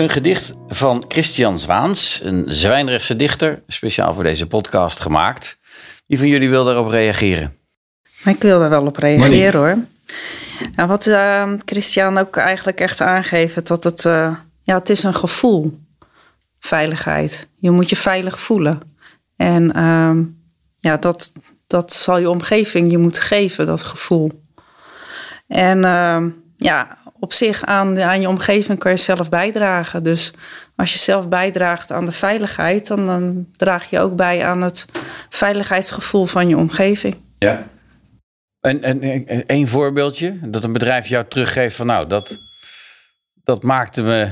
[0.00, 5.58] Een gedicht van Christian Zwaans, een Zwijndrechtse dichter, speciaal voor deze podcast gemaakt.
[6.06, 7.56] Wie van jullie wil daarop reageren?
[8.24, 9.76] Ik wil daar wel op reageren hoor.
[10.76, 15.14] Ja, wat uh, Christian ook eigenlijk echt aangeeft, dat het, uh, ja, het is een
[15.14, 15.78] gevoel,
[16.58, 17.48] veiligheid.
[17.56, 18.80] Je moet je veilig voelen.
[19.36, 20.16] En uh,
[20.76, 21.32] ja, dat,
[21.66, 24.42] dat zal je omgeving je moeten geven, dat gevoel.
[25.46, 30.02] En ehm, ja, op zich aan, aan je omgeving kan je zelf bijdragen.
[30.02, 30.32] Dus
[30.76, 34.86] als je zelf bijdraagt aan de veiligheid, dan, dan draag je ook bij aan het
[35.28, 37.16] veiligheidsgevoel van je omgeving.
[37.38, 37.66] Ja.
[38.60, 42.36] En, en, één voorbeeldje, dat een bedrijf jou teruggeeft van nou, dat,
[43.44, 44.30] dat maakte me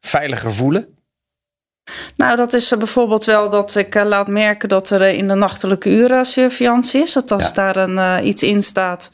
[0.00, 0.99] veiliger voelen?
[2.16, 5.34] Nou, dat is bijvoorbeeld wel dat ik uh, laat merken dat er uh, in de
[5.34, 7.12] nachtelijke uren surveillance is.
[7.12, 7.52] Dat als ja.
[7.52, 9.10] daar een, uh, iets in staat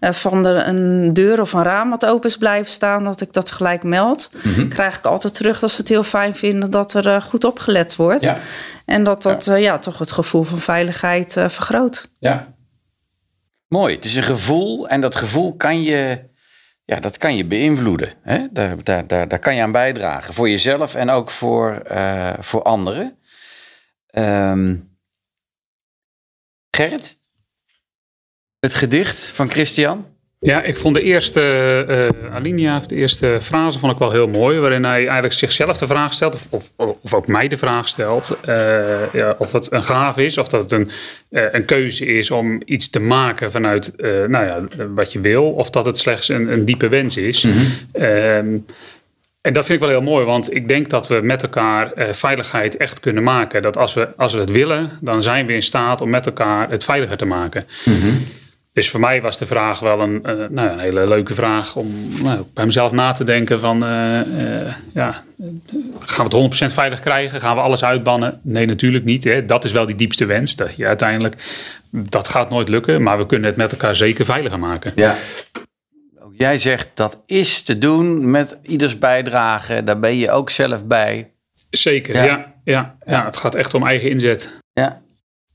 [0.00, 3.50] van de, een deur of een raam wat open is blijven staan, dat ik dat
[3.50, 4.30] gelijk meld.
[4.44, 4.68] Mm -hmm.
[4.68, 8.22] Krijg ik altijd terug dat ze het heel fijn vinden dat er goed opgelet wordt.
[8.22, 8.38] Ja.
[8.84, 9.54] En dat dat ja.
[9.54, 9.78] ja.
[9.78, 12.10] toch het gevoel van veiligheid vergroot.
[12.18, 12.56] Ja.
[13.68, 13.94] Mooi.
[13.94, 16.18] Het is een gevoel en dat gevoel kan je,
[16.88, 18.12] ja, dat kan je beïnvloeden.
[18.22, 18.46] Hè?
[18.50, 20.34] Daar, daar, daar, kan je aan bijdragen.
[20.34, 23.18] Voor jezelf en ook voor, uh, voor anderen.
[24.10, 24.98] Um,
[26.70, 27.18] Gerrit?
[28.58, 30.17] Het gedicht van Christian?
[30.40, 31.40] Ja, ik vond de eerste
[31.88, 34.58] uh, alinea, de eerste frase vond ik wel heel mooi.
[34.58, 36.46] Waarin hij eigenlijk zichzelf de vraag stelt, of,
[36.76, 38.36] of, of ook mij de vraag stelt.
[38.48, 40.90] Uh, ja, of het een gave is, of dat het een,
[41.30, 43.92] uh, een keuze is om iets te maken vanuit
[44.26, 44.60] nou ja,
[44.94, 45.50] wat je wil.
[45.50, 47.44] Of dat het slechts een, een diepe wens is.
[47.44, 47.56] Mhm.
[47.56, 48.64] Mm-hmm.
[49.40, 52.76] en dat vind ik wel heel mooi, want ik denk dat we met elkaar veiligheid
[52.76, 53.62] echt kunnen maken.
[53.62, 56.70] Dat als we, als we het willen, dan zijn we in staat om met elkaar
[56.70, 57.66] het veiliger te maken.
[57.84, 58.26] Mm-hmm.
[58.78, 61.86] Dus voor mij was de vraag wel een, uh, nou, een hele leuke vraag om
[62.22, 65.24] nou, bij mezelf na te denken van, uh, uh, ja,
[66.00, 67.40] gaan we het 100% veilig krijgen?
[67.40, 68.40] Gaan we alles uitbannen?
[68.42, 69.24] Nee, natuurlijk niet.
[69.24, 69.44] Hè.
[69.44, 70.56] Dat is wel die diepste wens.
[70.56, 71.34] Dat je uiteindelijk,
[71.90, 74.92] dat gaat nooit lukken, maar we kunnen het met elkaar zeker veiliger maken.
[74.94, 75.14] Ja.
[76.20, 79.82] Ook jij zegt dat is te doen met ieders bijdrage.
[79.82, 81.30] Daar ben je ook zelf bij.
[81.70, 82.24] Zeker, ja.
[82.24, 83.24] Ja, ja, ja.
[83.24, 84.50] het gaat echt om eigen inzet.
[84.72, 85.00] Ja.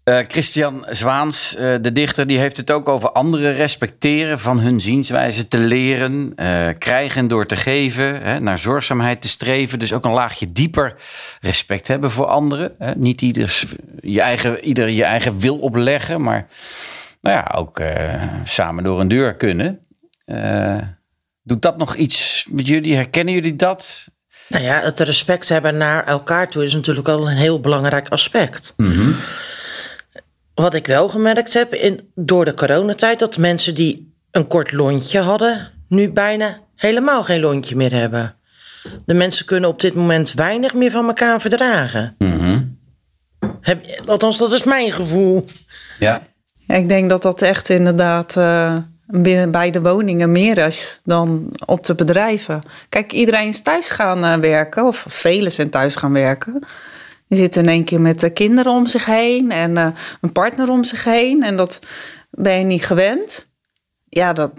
[0.03, 4.81] Uh, Christian Zwaans, uh, de dichter, die heeft het ook over anderen respecteren, van hun
[4.81, 9.79] zienswijze te leren, uh, krijgen door te geven, hè, naar zorgzaamheid te streven.
[9.79, 10.95] Dus ook een laagje dieper
[11.41, 12.75] respect hebben voor anderen.
[12.79, 12.95] Hè.
[12.95, 13.63] Niet ieder
[14.01, 16.47] je, eigen, ieder je eigen wil opleggen, maar
[17.21, 17.81] nou ja, ook
[18.43, 19.79] samen door een deur kunnen.
[21.43, 22.95] doet dat nog iets met jullie?
[22.95, 24.07] Herkennen jullie dat?
[24.47, 28.73] Nou ja, het respect hebben naar elkaar toe is natuurlijk al een heel belangrijk aspect.
[28.77, 29.15] Mm
[30.55, 35.19] wat ik wel gemerkt heb in, door de coronatijd, dat mensen die een kort lontje
[35.19, 38.35] hadden, nu bijna helemaal geen lontje meer hebben.
[39.05, 42.15] De mensen kunnen op dit moment weinig meer van elkaar verdragen.
[42.17, 42.81] Mm
[43.63, 45.45] heb, althans, dat is mijn gevoel.
[45.99, 46.21] Ja.
[46.55, 51.51] ja ik denk dat dat echt inderdaad uh, binnen bij de woningen meer is dan
[51.65, 52.61] op de bedrijven.
[52.89, 56.63] Kijk, iedereen is thuis gaan uh, werken, of velen zijn thuis gaan werken.
[57.33, 59.87] Die zit in één keer met kinderen om zich heen en uh,
[60.21, 61.43] een partner om zich heen.
[61.43, 61.79] En dat
[62.29, 63.51] ben je niet gewend.
[64.09, 64.51] Ja, dat,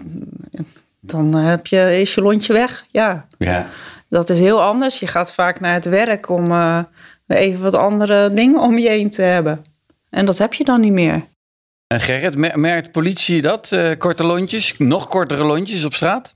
[0.99, 2.85] dan heb je, is je lontje weg.
[2.91, 3.27] Ja.
[3.37, 3.67] ja.
[4.09, 4.99] Dat is heel anders.
[4.99, 6.83] Je gaat vaak naar het werk om uh,
[7.27, 9.61] even wat andere dingen om je heen te hebben.
[10.09, 11.23] En dat heb je dan niet meer.
[11.87, 13.71] En Gerrit, merkt politie dat?
[13.71, 16.34] Uh, korte lontjes, nog kortere lontjes op straat?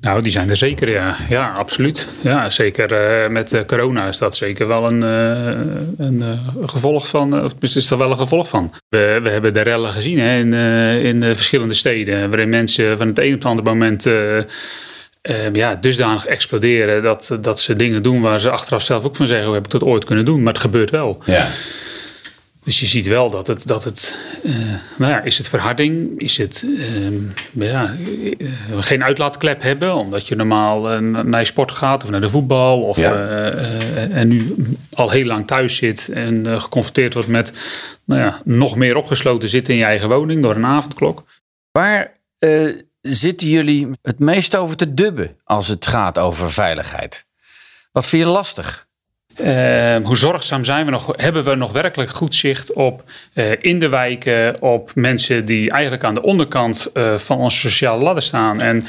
[0.00, 1.16] Nou, die zijn er zeker, ja.
[1.28, 2.08] Ja, absoluut.
[2.20, 7.44] Ja, zeker uh, met uh, corona is dat zeker wel een, uh, een gevolg van,
[7.44, 8.72] of is er wel een gevolg van.
[8.88, 10.52] We, we hebben de rellen gezien hè, in,
[11.02, 14.06] in de verschillende steden, waarin mensen van het een op het andere moment
[15.52, 19.46] ja, dusdanig exploderen dat, dat ze dingen doen waar ze achteraf zelf ook van zeggen,
[19.46, 20.42] hoe heb ik dat ooit kunnen doen?
[20.42, 21.22] Maar het gebeurt wel.
[21.24, 21.46] Ja.
[22.66, 24.54] Dus je ziet wel dat het, dat het uh,
[24.96, 27.20] nou ja, is het verharding, is het uh,
[27.52, 27.94] ja,
[28.38, 28.48] uh,
[28.78, 32.96] geen uitlaatklep hebben, omdat je normaal naar je sport gaat of naar de voetbal, of,
[32.96, 33.50] ja.
[34.10, 34.54] en nu
[34.92, 37.52] al heel lang thuis zit en geconfronteerd wordt met
[38.04, 41.24] nou ja, nog meer opgesloten zitten in je eigen woning door een avondklok.
[41.70, 42.20] Waar
[43.00, 47.26] zitten jullie het meest over te dubben als het gaat over veiligheid?
[47.92, 48.85] Wat vind je lastig?
[49.40, 51.12] Uh, hoe zorgzaam zijn we nog?
[51.16, 56.04] Hebben we nog werkelijk goed zicht op uh, in de wijken, op mensen die eigenlijk
[56.04, 58.86] aan de onderkant uh, van onze sociale ladder staan en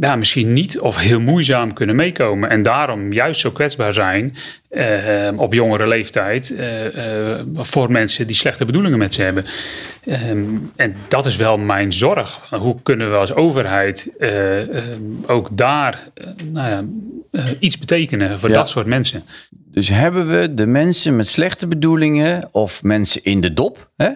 [0.00, 4.36] ehm, ja, misschien niet of heel moeizaam kunnen meekomen en daarom juist zo kwetsbaar zijn
[4.68, 6.54] ehm, op jongere leeftijd
[7.54, 9.44] voor mensen die slechte bedoelingen met ze hebben.
[10.76, 12.50] en dat is wel mijn zorg.
[12.50, 14.08] Hoe kunnen we als overheid
[15.26, 16.08] ook daar
[16.44, 16.84] nou ja,
[17.58, 19.22] iets betekenen voor dat soort mensen.
[19.78, 24.10] Dus hebben we de mensen met slechte bedoelingen of mensen in de dop, hè?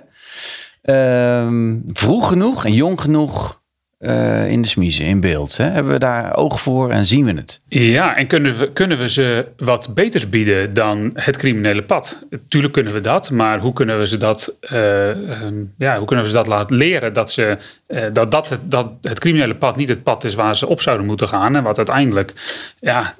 [0.84, 1.48] Uh,
[1.92, 3.61] vroeg genoeg en jong genoeg
[4.02, 5.56] uh, in de smiezen, in beeld.
[5.56, 5.64] Hè?
[5.64, 7.60] Hebben we daar oog voor en zien we het?
[7.68, 12.26] Ja, en kunnen we, kunnen we ze wat beters bieden dan het criminele pad?
[12.48, 16.24] Tuurlijk kunnen we dat, maar hoe kunnen we ze dat, uh, um, ja, hoe kunnen
[16.24, 17.56] we ze dat laten leren dat, ze,
[17.88, 20.80] uh, dat, dat, het, dat het criminele pad niet het pad is waar ze op
[20.80, 22.32] zouden moeten gaan en wat uiteindelijk
[22.80, 23.14] ja,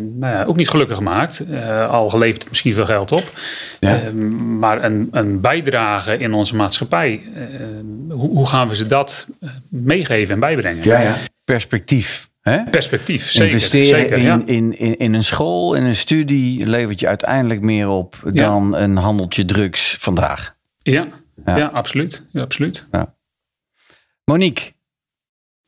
[0.00, 1.44] nou ja, ook niet gelukkig maakt,
[1.88, 3.32] al levert het misschien veel geld op,
[3.80, 4.00] ja.
[4.00, 7.22] Ehm, maar een, een bijdrage in onze maatschappij,
[8.08, 9.26] hoe, hoe gaan we ze dat
[9.68, 10.84] mee meegeven en bijbrengen.
[10.84, 11.14] Ja, ja.
[11.44, 12.28] Perspectief.
[12.40, 12.64] Hè?
[12.70, 13.52] Perspectief, zeker.
[13.52, 14.42] Investeren zeker, in, ja.
[14.44, 18.78] in, in, in een school, in een studie, levert je uiteindelijk meer op dan ja.
[18.78, 20.54] een handeltje drugs vandaag.
[20.82, 21.08] Ja,
[21.46, 21.56] ja.
[21.56, 22.22] ja absoluut.
[22.30, 22.86] Ja, absoluut.
[24.24, 24.72] Monique.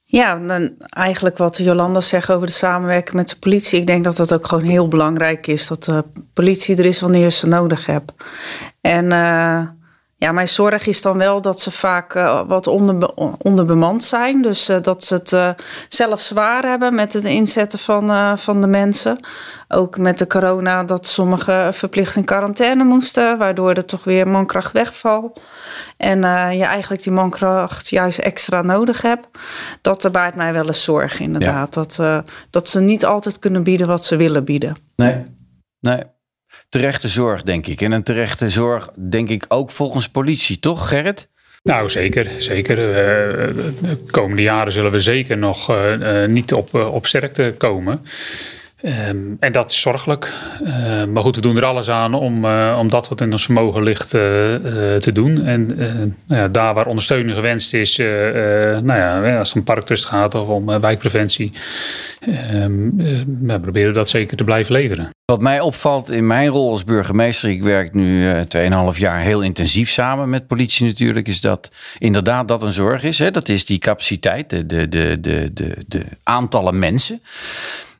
[0.08, 3.80] Ja, dan eigenlijk wat Jolanda zegt over de samenwerking met de politie.
[3.80, 5.66] Ik denk dat dat ook gewoon heel belangrijk is.
[5.66, 8.12] Dat de politie er is wanneer je ze nodig hebt.
[8.80, 9.62] En uh,
[10.18, 14.42] ja, mijn zorg is dan wel dat ze vaak uh, wat onder, onderbemand zijn.
[14.42, 15.50] Dus uh, dat ze het uh,
[15.88, 19.18] zelf zwaar hebben met het inzetten van, van de mensen.
[19.68, 24.72] Ook met de corona dat sommigen verplicht in quarantaine moesten, waardoor er toch weer mankracht
[24.72, 25.40] wegvalt.
[25.96, 26.18] En
[26.56, 29.28] je eigenlijk die mankracht juist extra nodig hebt.
[29.82, 31.74] Dat baart mij wel eens zorg, inderdaad.
[31.74, 31.82] Ja.
[31.82, 34.76] Dat, dat ze niet altijd kunnen bieden wat ze willen bieden.
[34.96, 35.24] Nee,
[35.80, 36.14] nee
[36.68, 37.80] terechte zorg, denk ik.
[37.80, 41.28] En een terechte zorg, denk ik, ook volgens politie, toch, Gerrit?
[41.62, 42.30] Nou, zeker.
[42.38, 42.78] zeker.
[42.78, 42.94] Uh,
[43.80, 48.00] de komende jaren zullen we zeker nog uh, niet op, op sterkte komen.
[48.86, 50.32] Um, en dat is zorgelijk.
[50.62, 53.44] Uh, maar goed, we doen er alles aan om, uh, om dat wat in ons
[53.44, 54.20] vermogen ligt uh,
[54.96, 55.44] te doen.
[55.44, 55.66] En
[56.26, 60.48] nou ja, daar waar ondersteuning gewenst is, nou ja, als het om parktrust gaat of
[60.48, 61.52] om wijkpreventie,
[63.40, 65.08] we proberen dat zeker te blijven leveren.
[65.24, 68.26] Wat mij opvalt in mijn rol als burgemeester, ik werk nu
[68.92, 73.18] 2,5 jaar heel intensief samen met politie natuurlijk, is dat inderdaad dat een zorg is.
[73.18, 73.30] Hè?
[73.30, 77.20] Dat is die capaciteit, de, de, de, de, de aantallen mensen.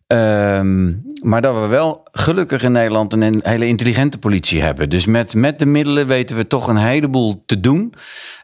[0.06, 4.88] Um, maar dat we wel gelukkig in Nederland een hele intelligente politie hebben.
[4.88, 7.94] Dus met, met de middelen weten we toch een heleboel te doen.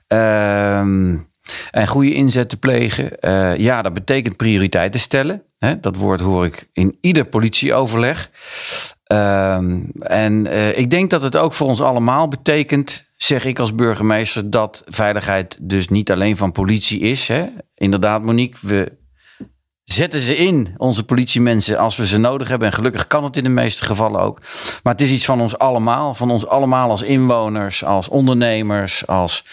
[0.06, 1.16] Ehm,
[1.70, 3.10] en goede inzet te plegen.
[3.20, 5.42] Uh, ja, dat betekent prioriteiten stellen.
[5.58, 5.80] Hè?
[5.80, 8.30] Dat woord hoor ik in ieder politieoverleg.
[9.04, 13.74] Ehm, en uh, ik denk dat het ook voor ons allemaal betekent, zeg ik als
[13.74, 17.28] burgemeester, dat veiligheid dus niet alleen van politie is.
[17.28, 17.46] Hè?
[17.74, 19.00] Inderdaad, Monique, we
[19.84, 22.68] zetten ze in, onze politiemensen, als we ze nodig hebben.
[22.68, 24.40] En gelukkig kan het in de meeste gevallen ook.
[24.82, 26.14] Maar het is iets van ons allemaal.
[26.14, 29.44] Van ons allemaal als inwoners, als ondernemers, als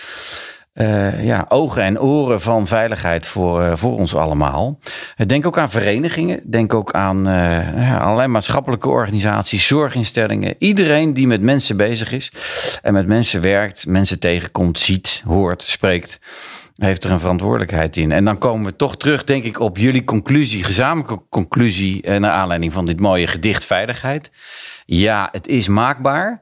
[0.74, 4.80] uh, ja, ogen en oren van veiligheid voor, uh, voor ons allemaal.
[5.18, 6.40] Uh, denk ook aan verenigingen.
[6.44, 10.56] Denk ook aan ja, allerlei maatschappelijke organisaties, zorginstellingen.
[10.60, 12.32] Iedereen die met mensen bezig is
[12.82, 16.20] en met mensen werkt, mensen tegenkomt, ziet, hoort, spreekt
[16.80, 18.12] heeft er een verantwoordelijkheid in.
[18.12, 22.32] En dan komen we toch terug, denk ik, op jullie conclusie, gezamenlijke conclusie, eh, naar
[22.32, 24.32] aanleiding van dit mooie gedicht Veiligheid.
[24.86, 26.42] Ja, het is maakbaar.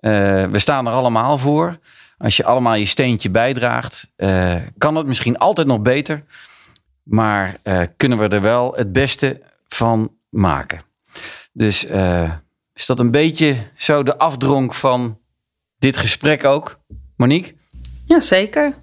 [0.00, 0.10] Uh,
[0.44, 1.78] we staan er allemaal voor.
[2.18, 6.24] Als je allemaal je steentje bijdraagt, uh, kan het misschien altijd nog beter.
[7.02, 7.56] Maar
[7.96, 10.78] kunnen we er wel het beste van maken.
[11.52, 11.84] Dus
[12.72, 15.18] is dat een beetje zo de afdronk van
[15.78, 16.80] dit gesprek ook,
[17.16, 17.54] Monique?
[18.06, 18.74] Ja, zeker.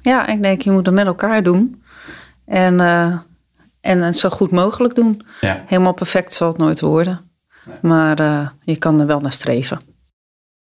[0.00, 1.82] Ja, ik denk je moet het met elkaar doen.
[2.44, 3.18] En, uh,
[3.80, 5.22] en het zo goed mogelijk doen.
[5.40, 5.62] Ja.
[5.66, 7.30] Helemaal perfect zal het nooit worden.
[7.82, 9.80] Maar uh, je kan er wel naar streven.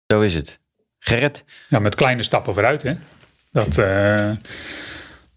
[0.08, 0.60] Zo is het.
[1.00, 1.44] Gerrit?
[1.68, 2.82] Ja, met kleine stappen vooruit.
[2.82, 2.94] Hè?
[3.52, 4.30] Dat, uh,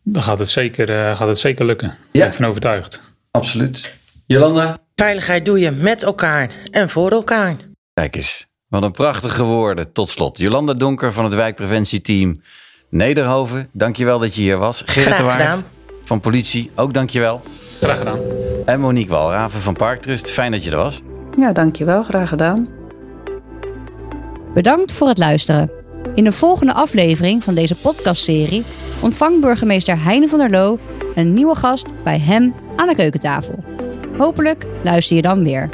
[0.02, 1.88] dan gaat het, zeker, gaat het zeker lukken.
[1.88, 2.20] Ja.
[2.20, 3.00] Ben ik van overtuigd.
[3.30, 3.96] Absoluut.
[4.26, 4.78] Jolanda?
[4.94, 7.56] Veiligheid doe je met elkaar en voor elkaar.
[7.92, 9.92] Kijk eens, wat een prachtige woorden.
[9.92, 12.36] Tot slot, Jolanda Donker van het wijkpreventieteam
[12.88, 14.82] Nederhoven, dankjewel dat je hier was.
[14.86, 15.64] Gerrit de Waard
[16.02, 17.40] van politie, ook dankjewel.
[17.80, 18.18] Graag gedaan.
[18.64, 21.02] En Monique Walraven van Parktrust, fijn dat je er was.
[21.36, 22.02] Ja, dankjewel.
[22.02, 22.66] Graag gedaan.
[24.54, 25.70] Bedankt voor het luisteren.
[26.14, 28.64] In de volgende aflevering van deze podcastserie
[29.00, 30.78] ontvangt burgemeester Heine van der Loo
[31.14, 33.64] een nieuwe gast bij hem aan de keukentafel.
[34.18, 35.68] Hopelijk luister je dan weer.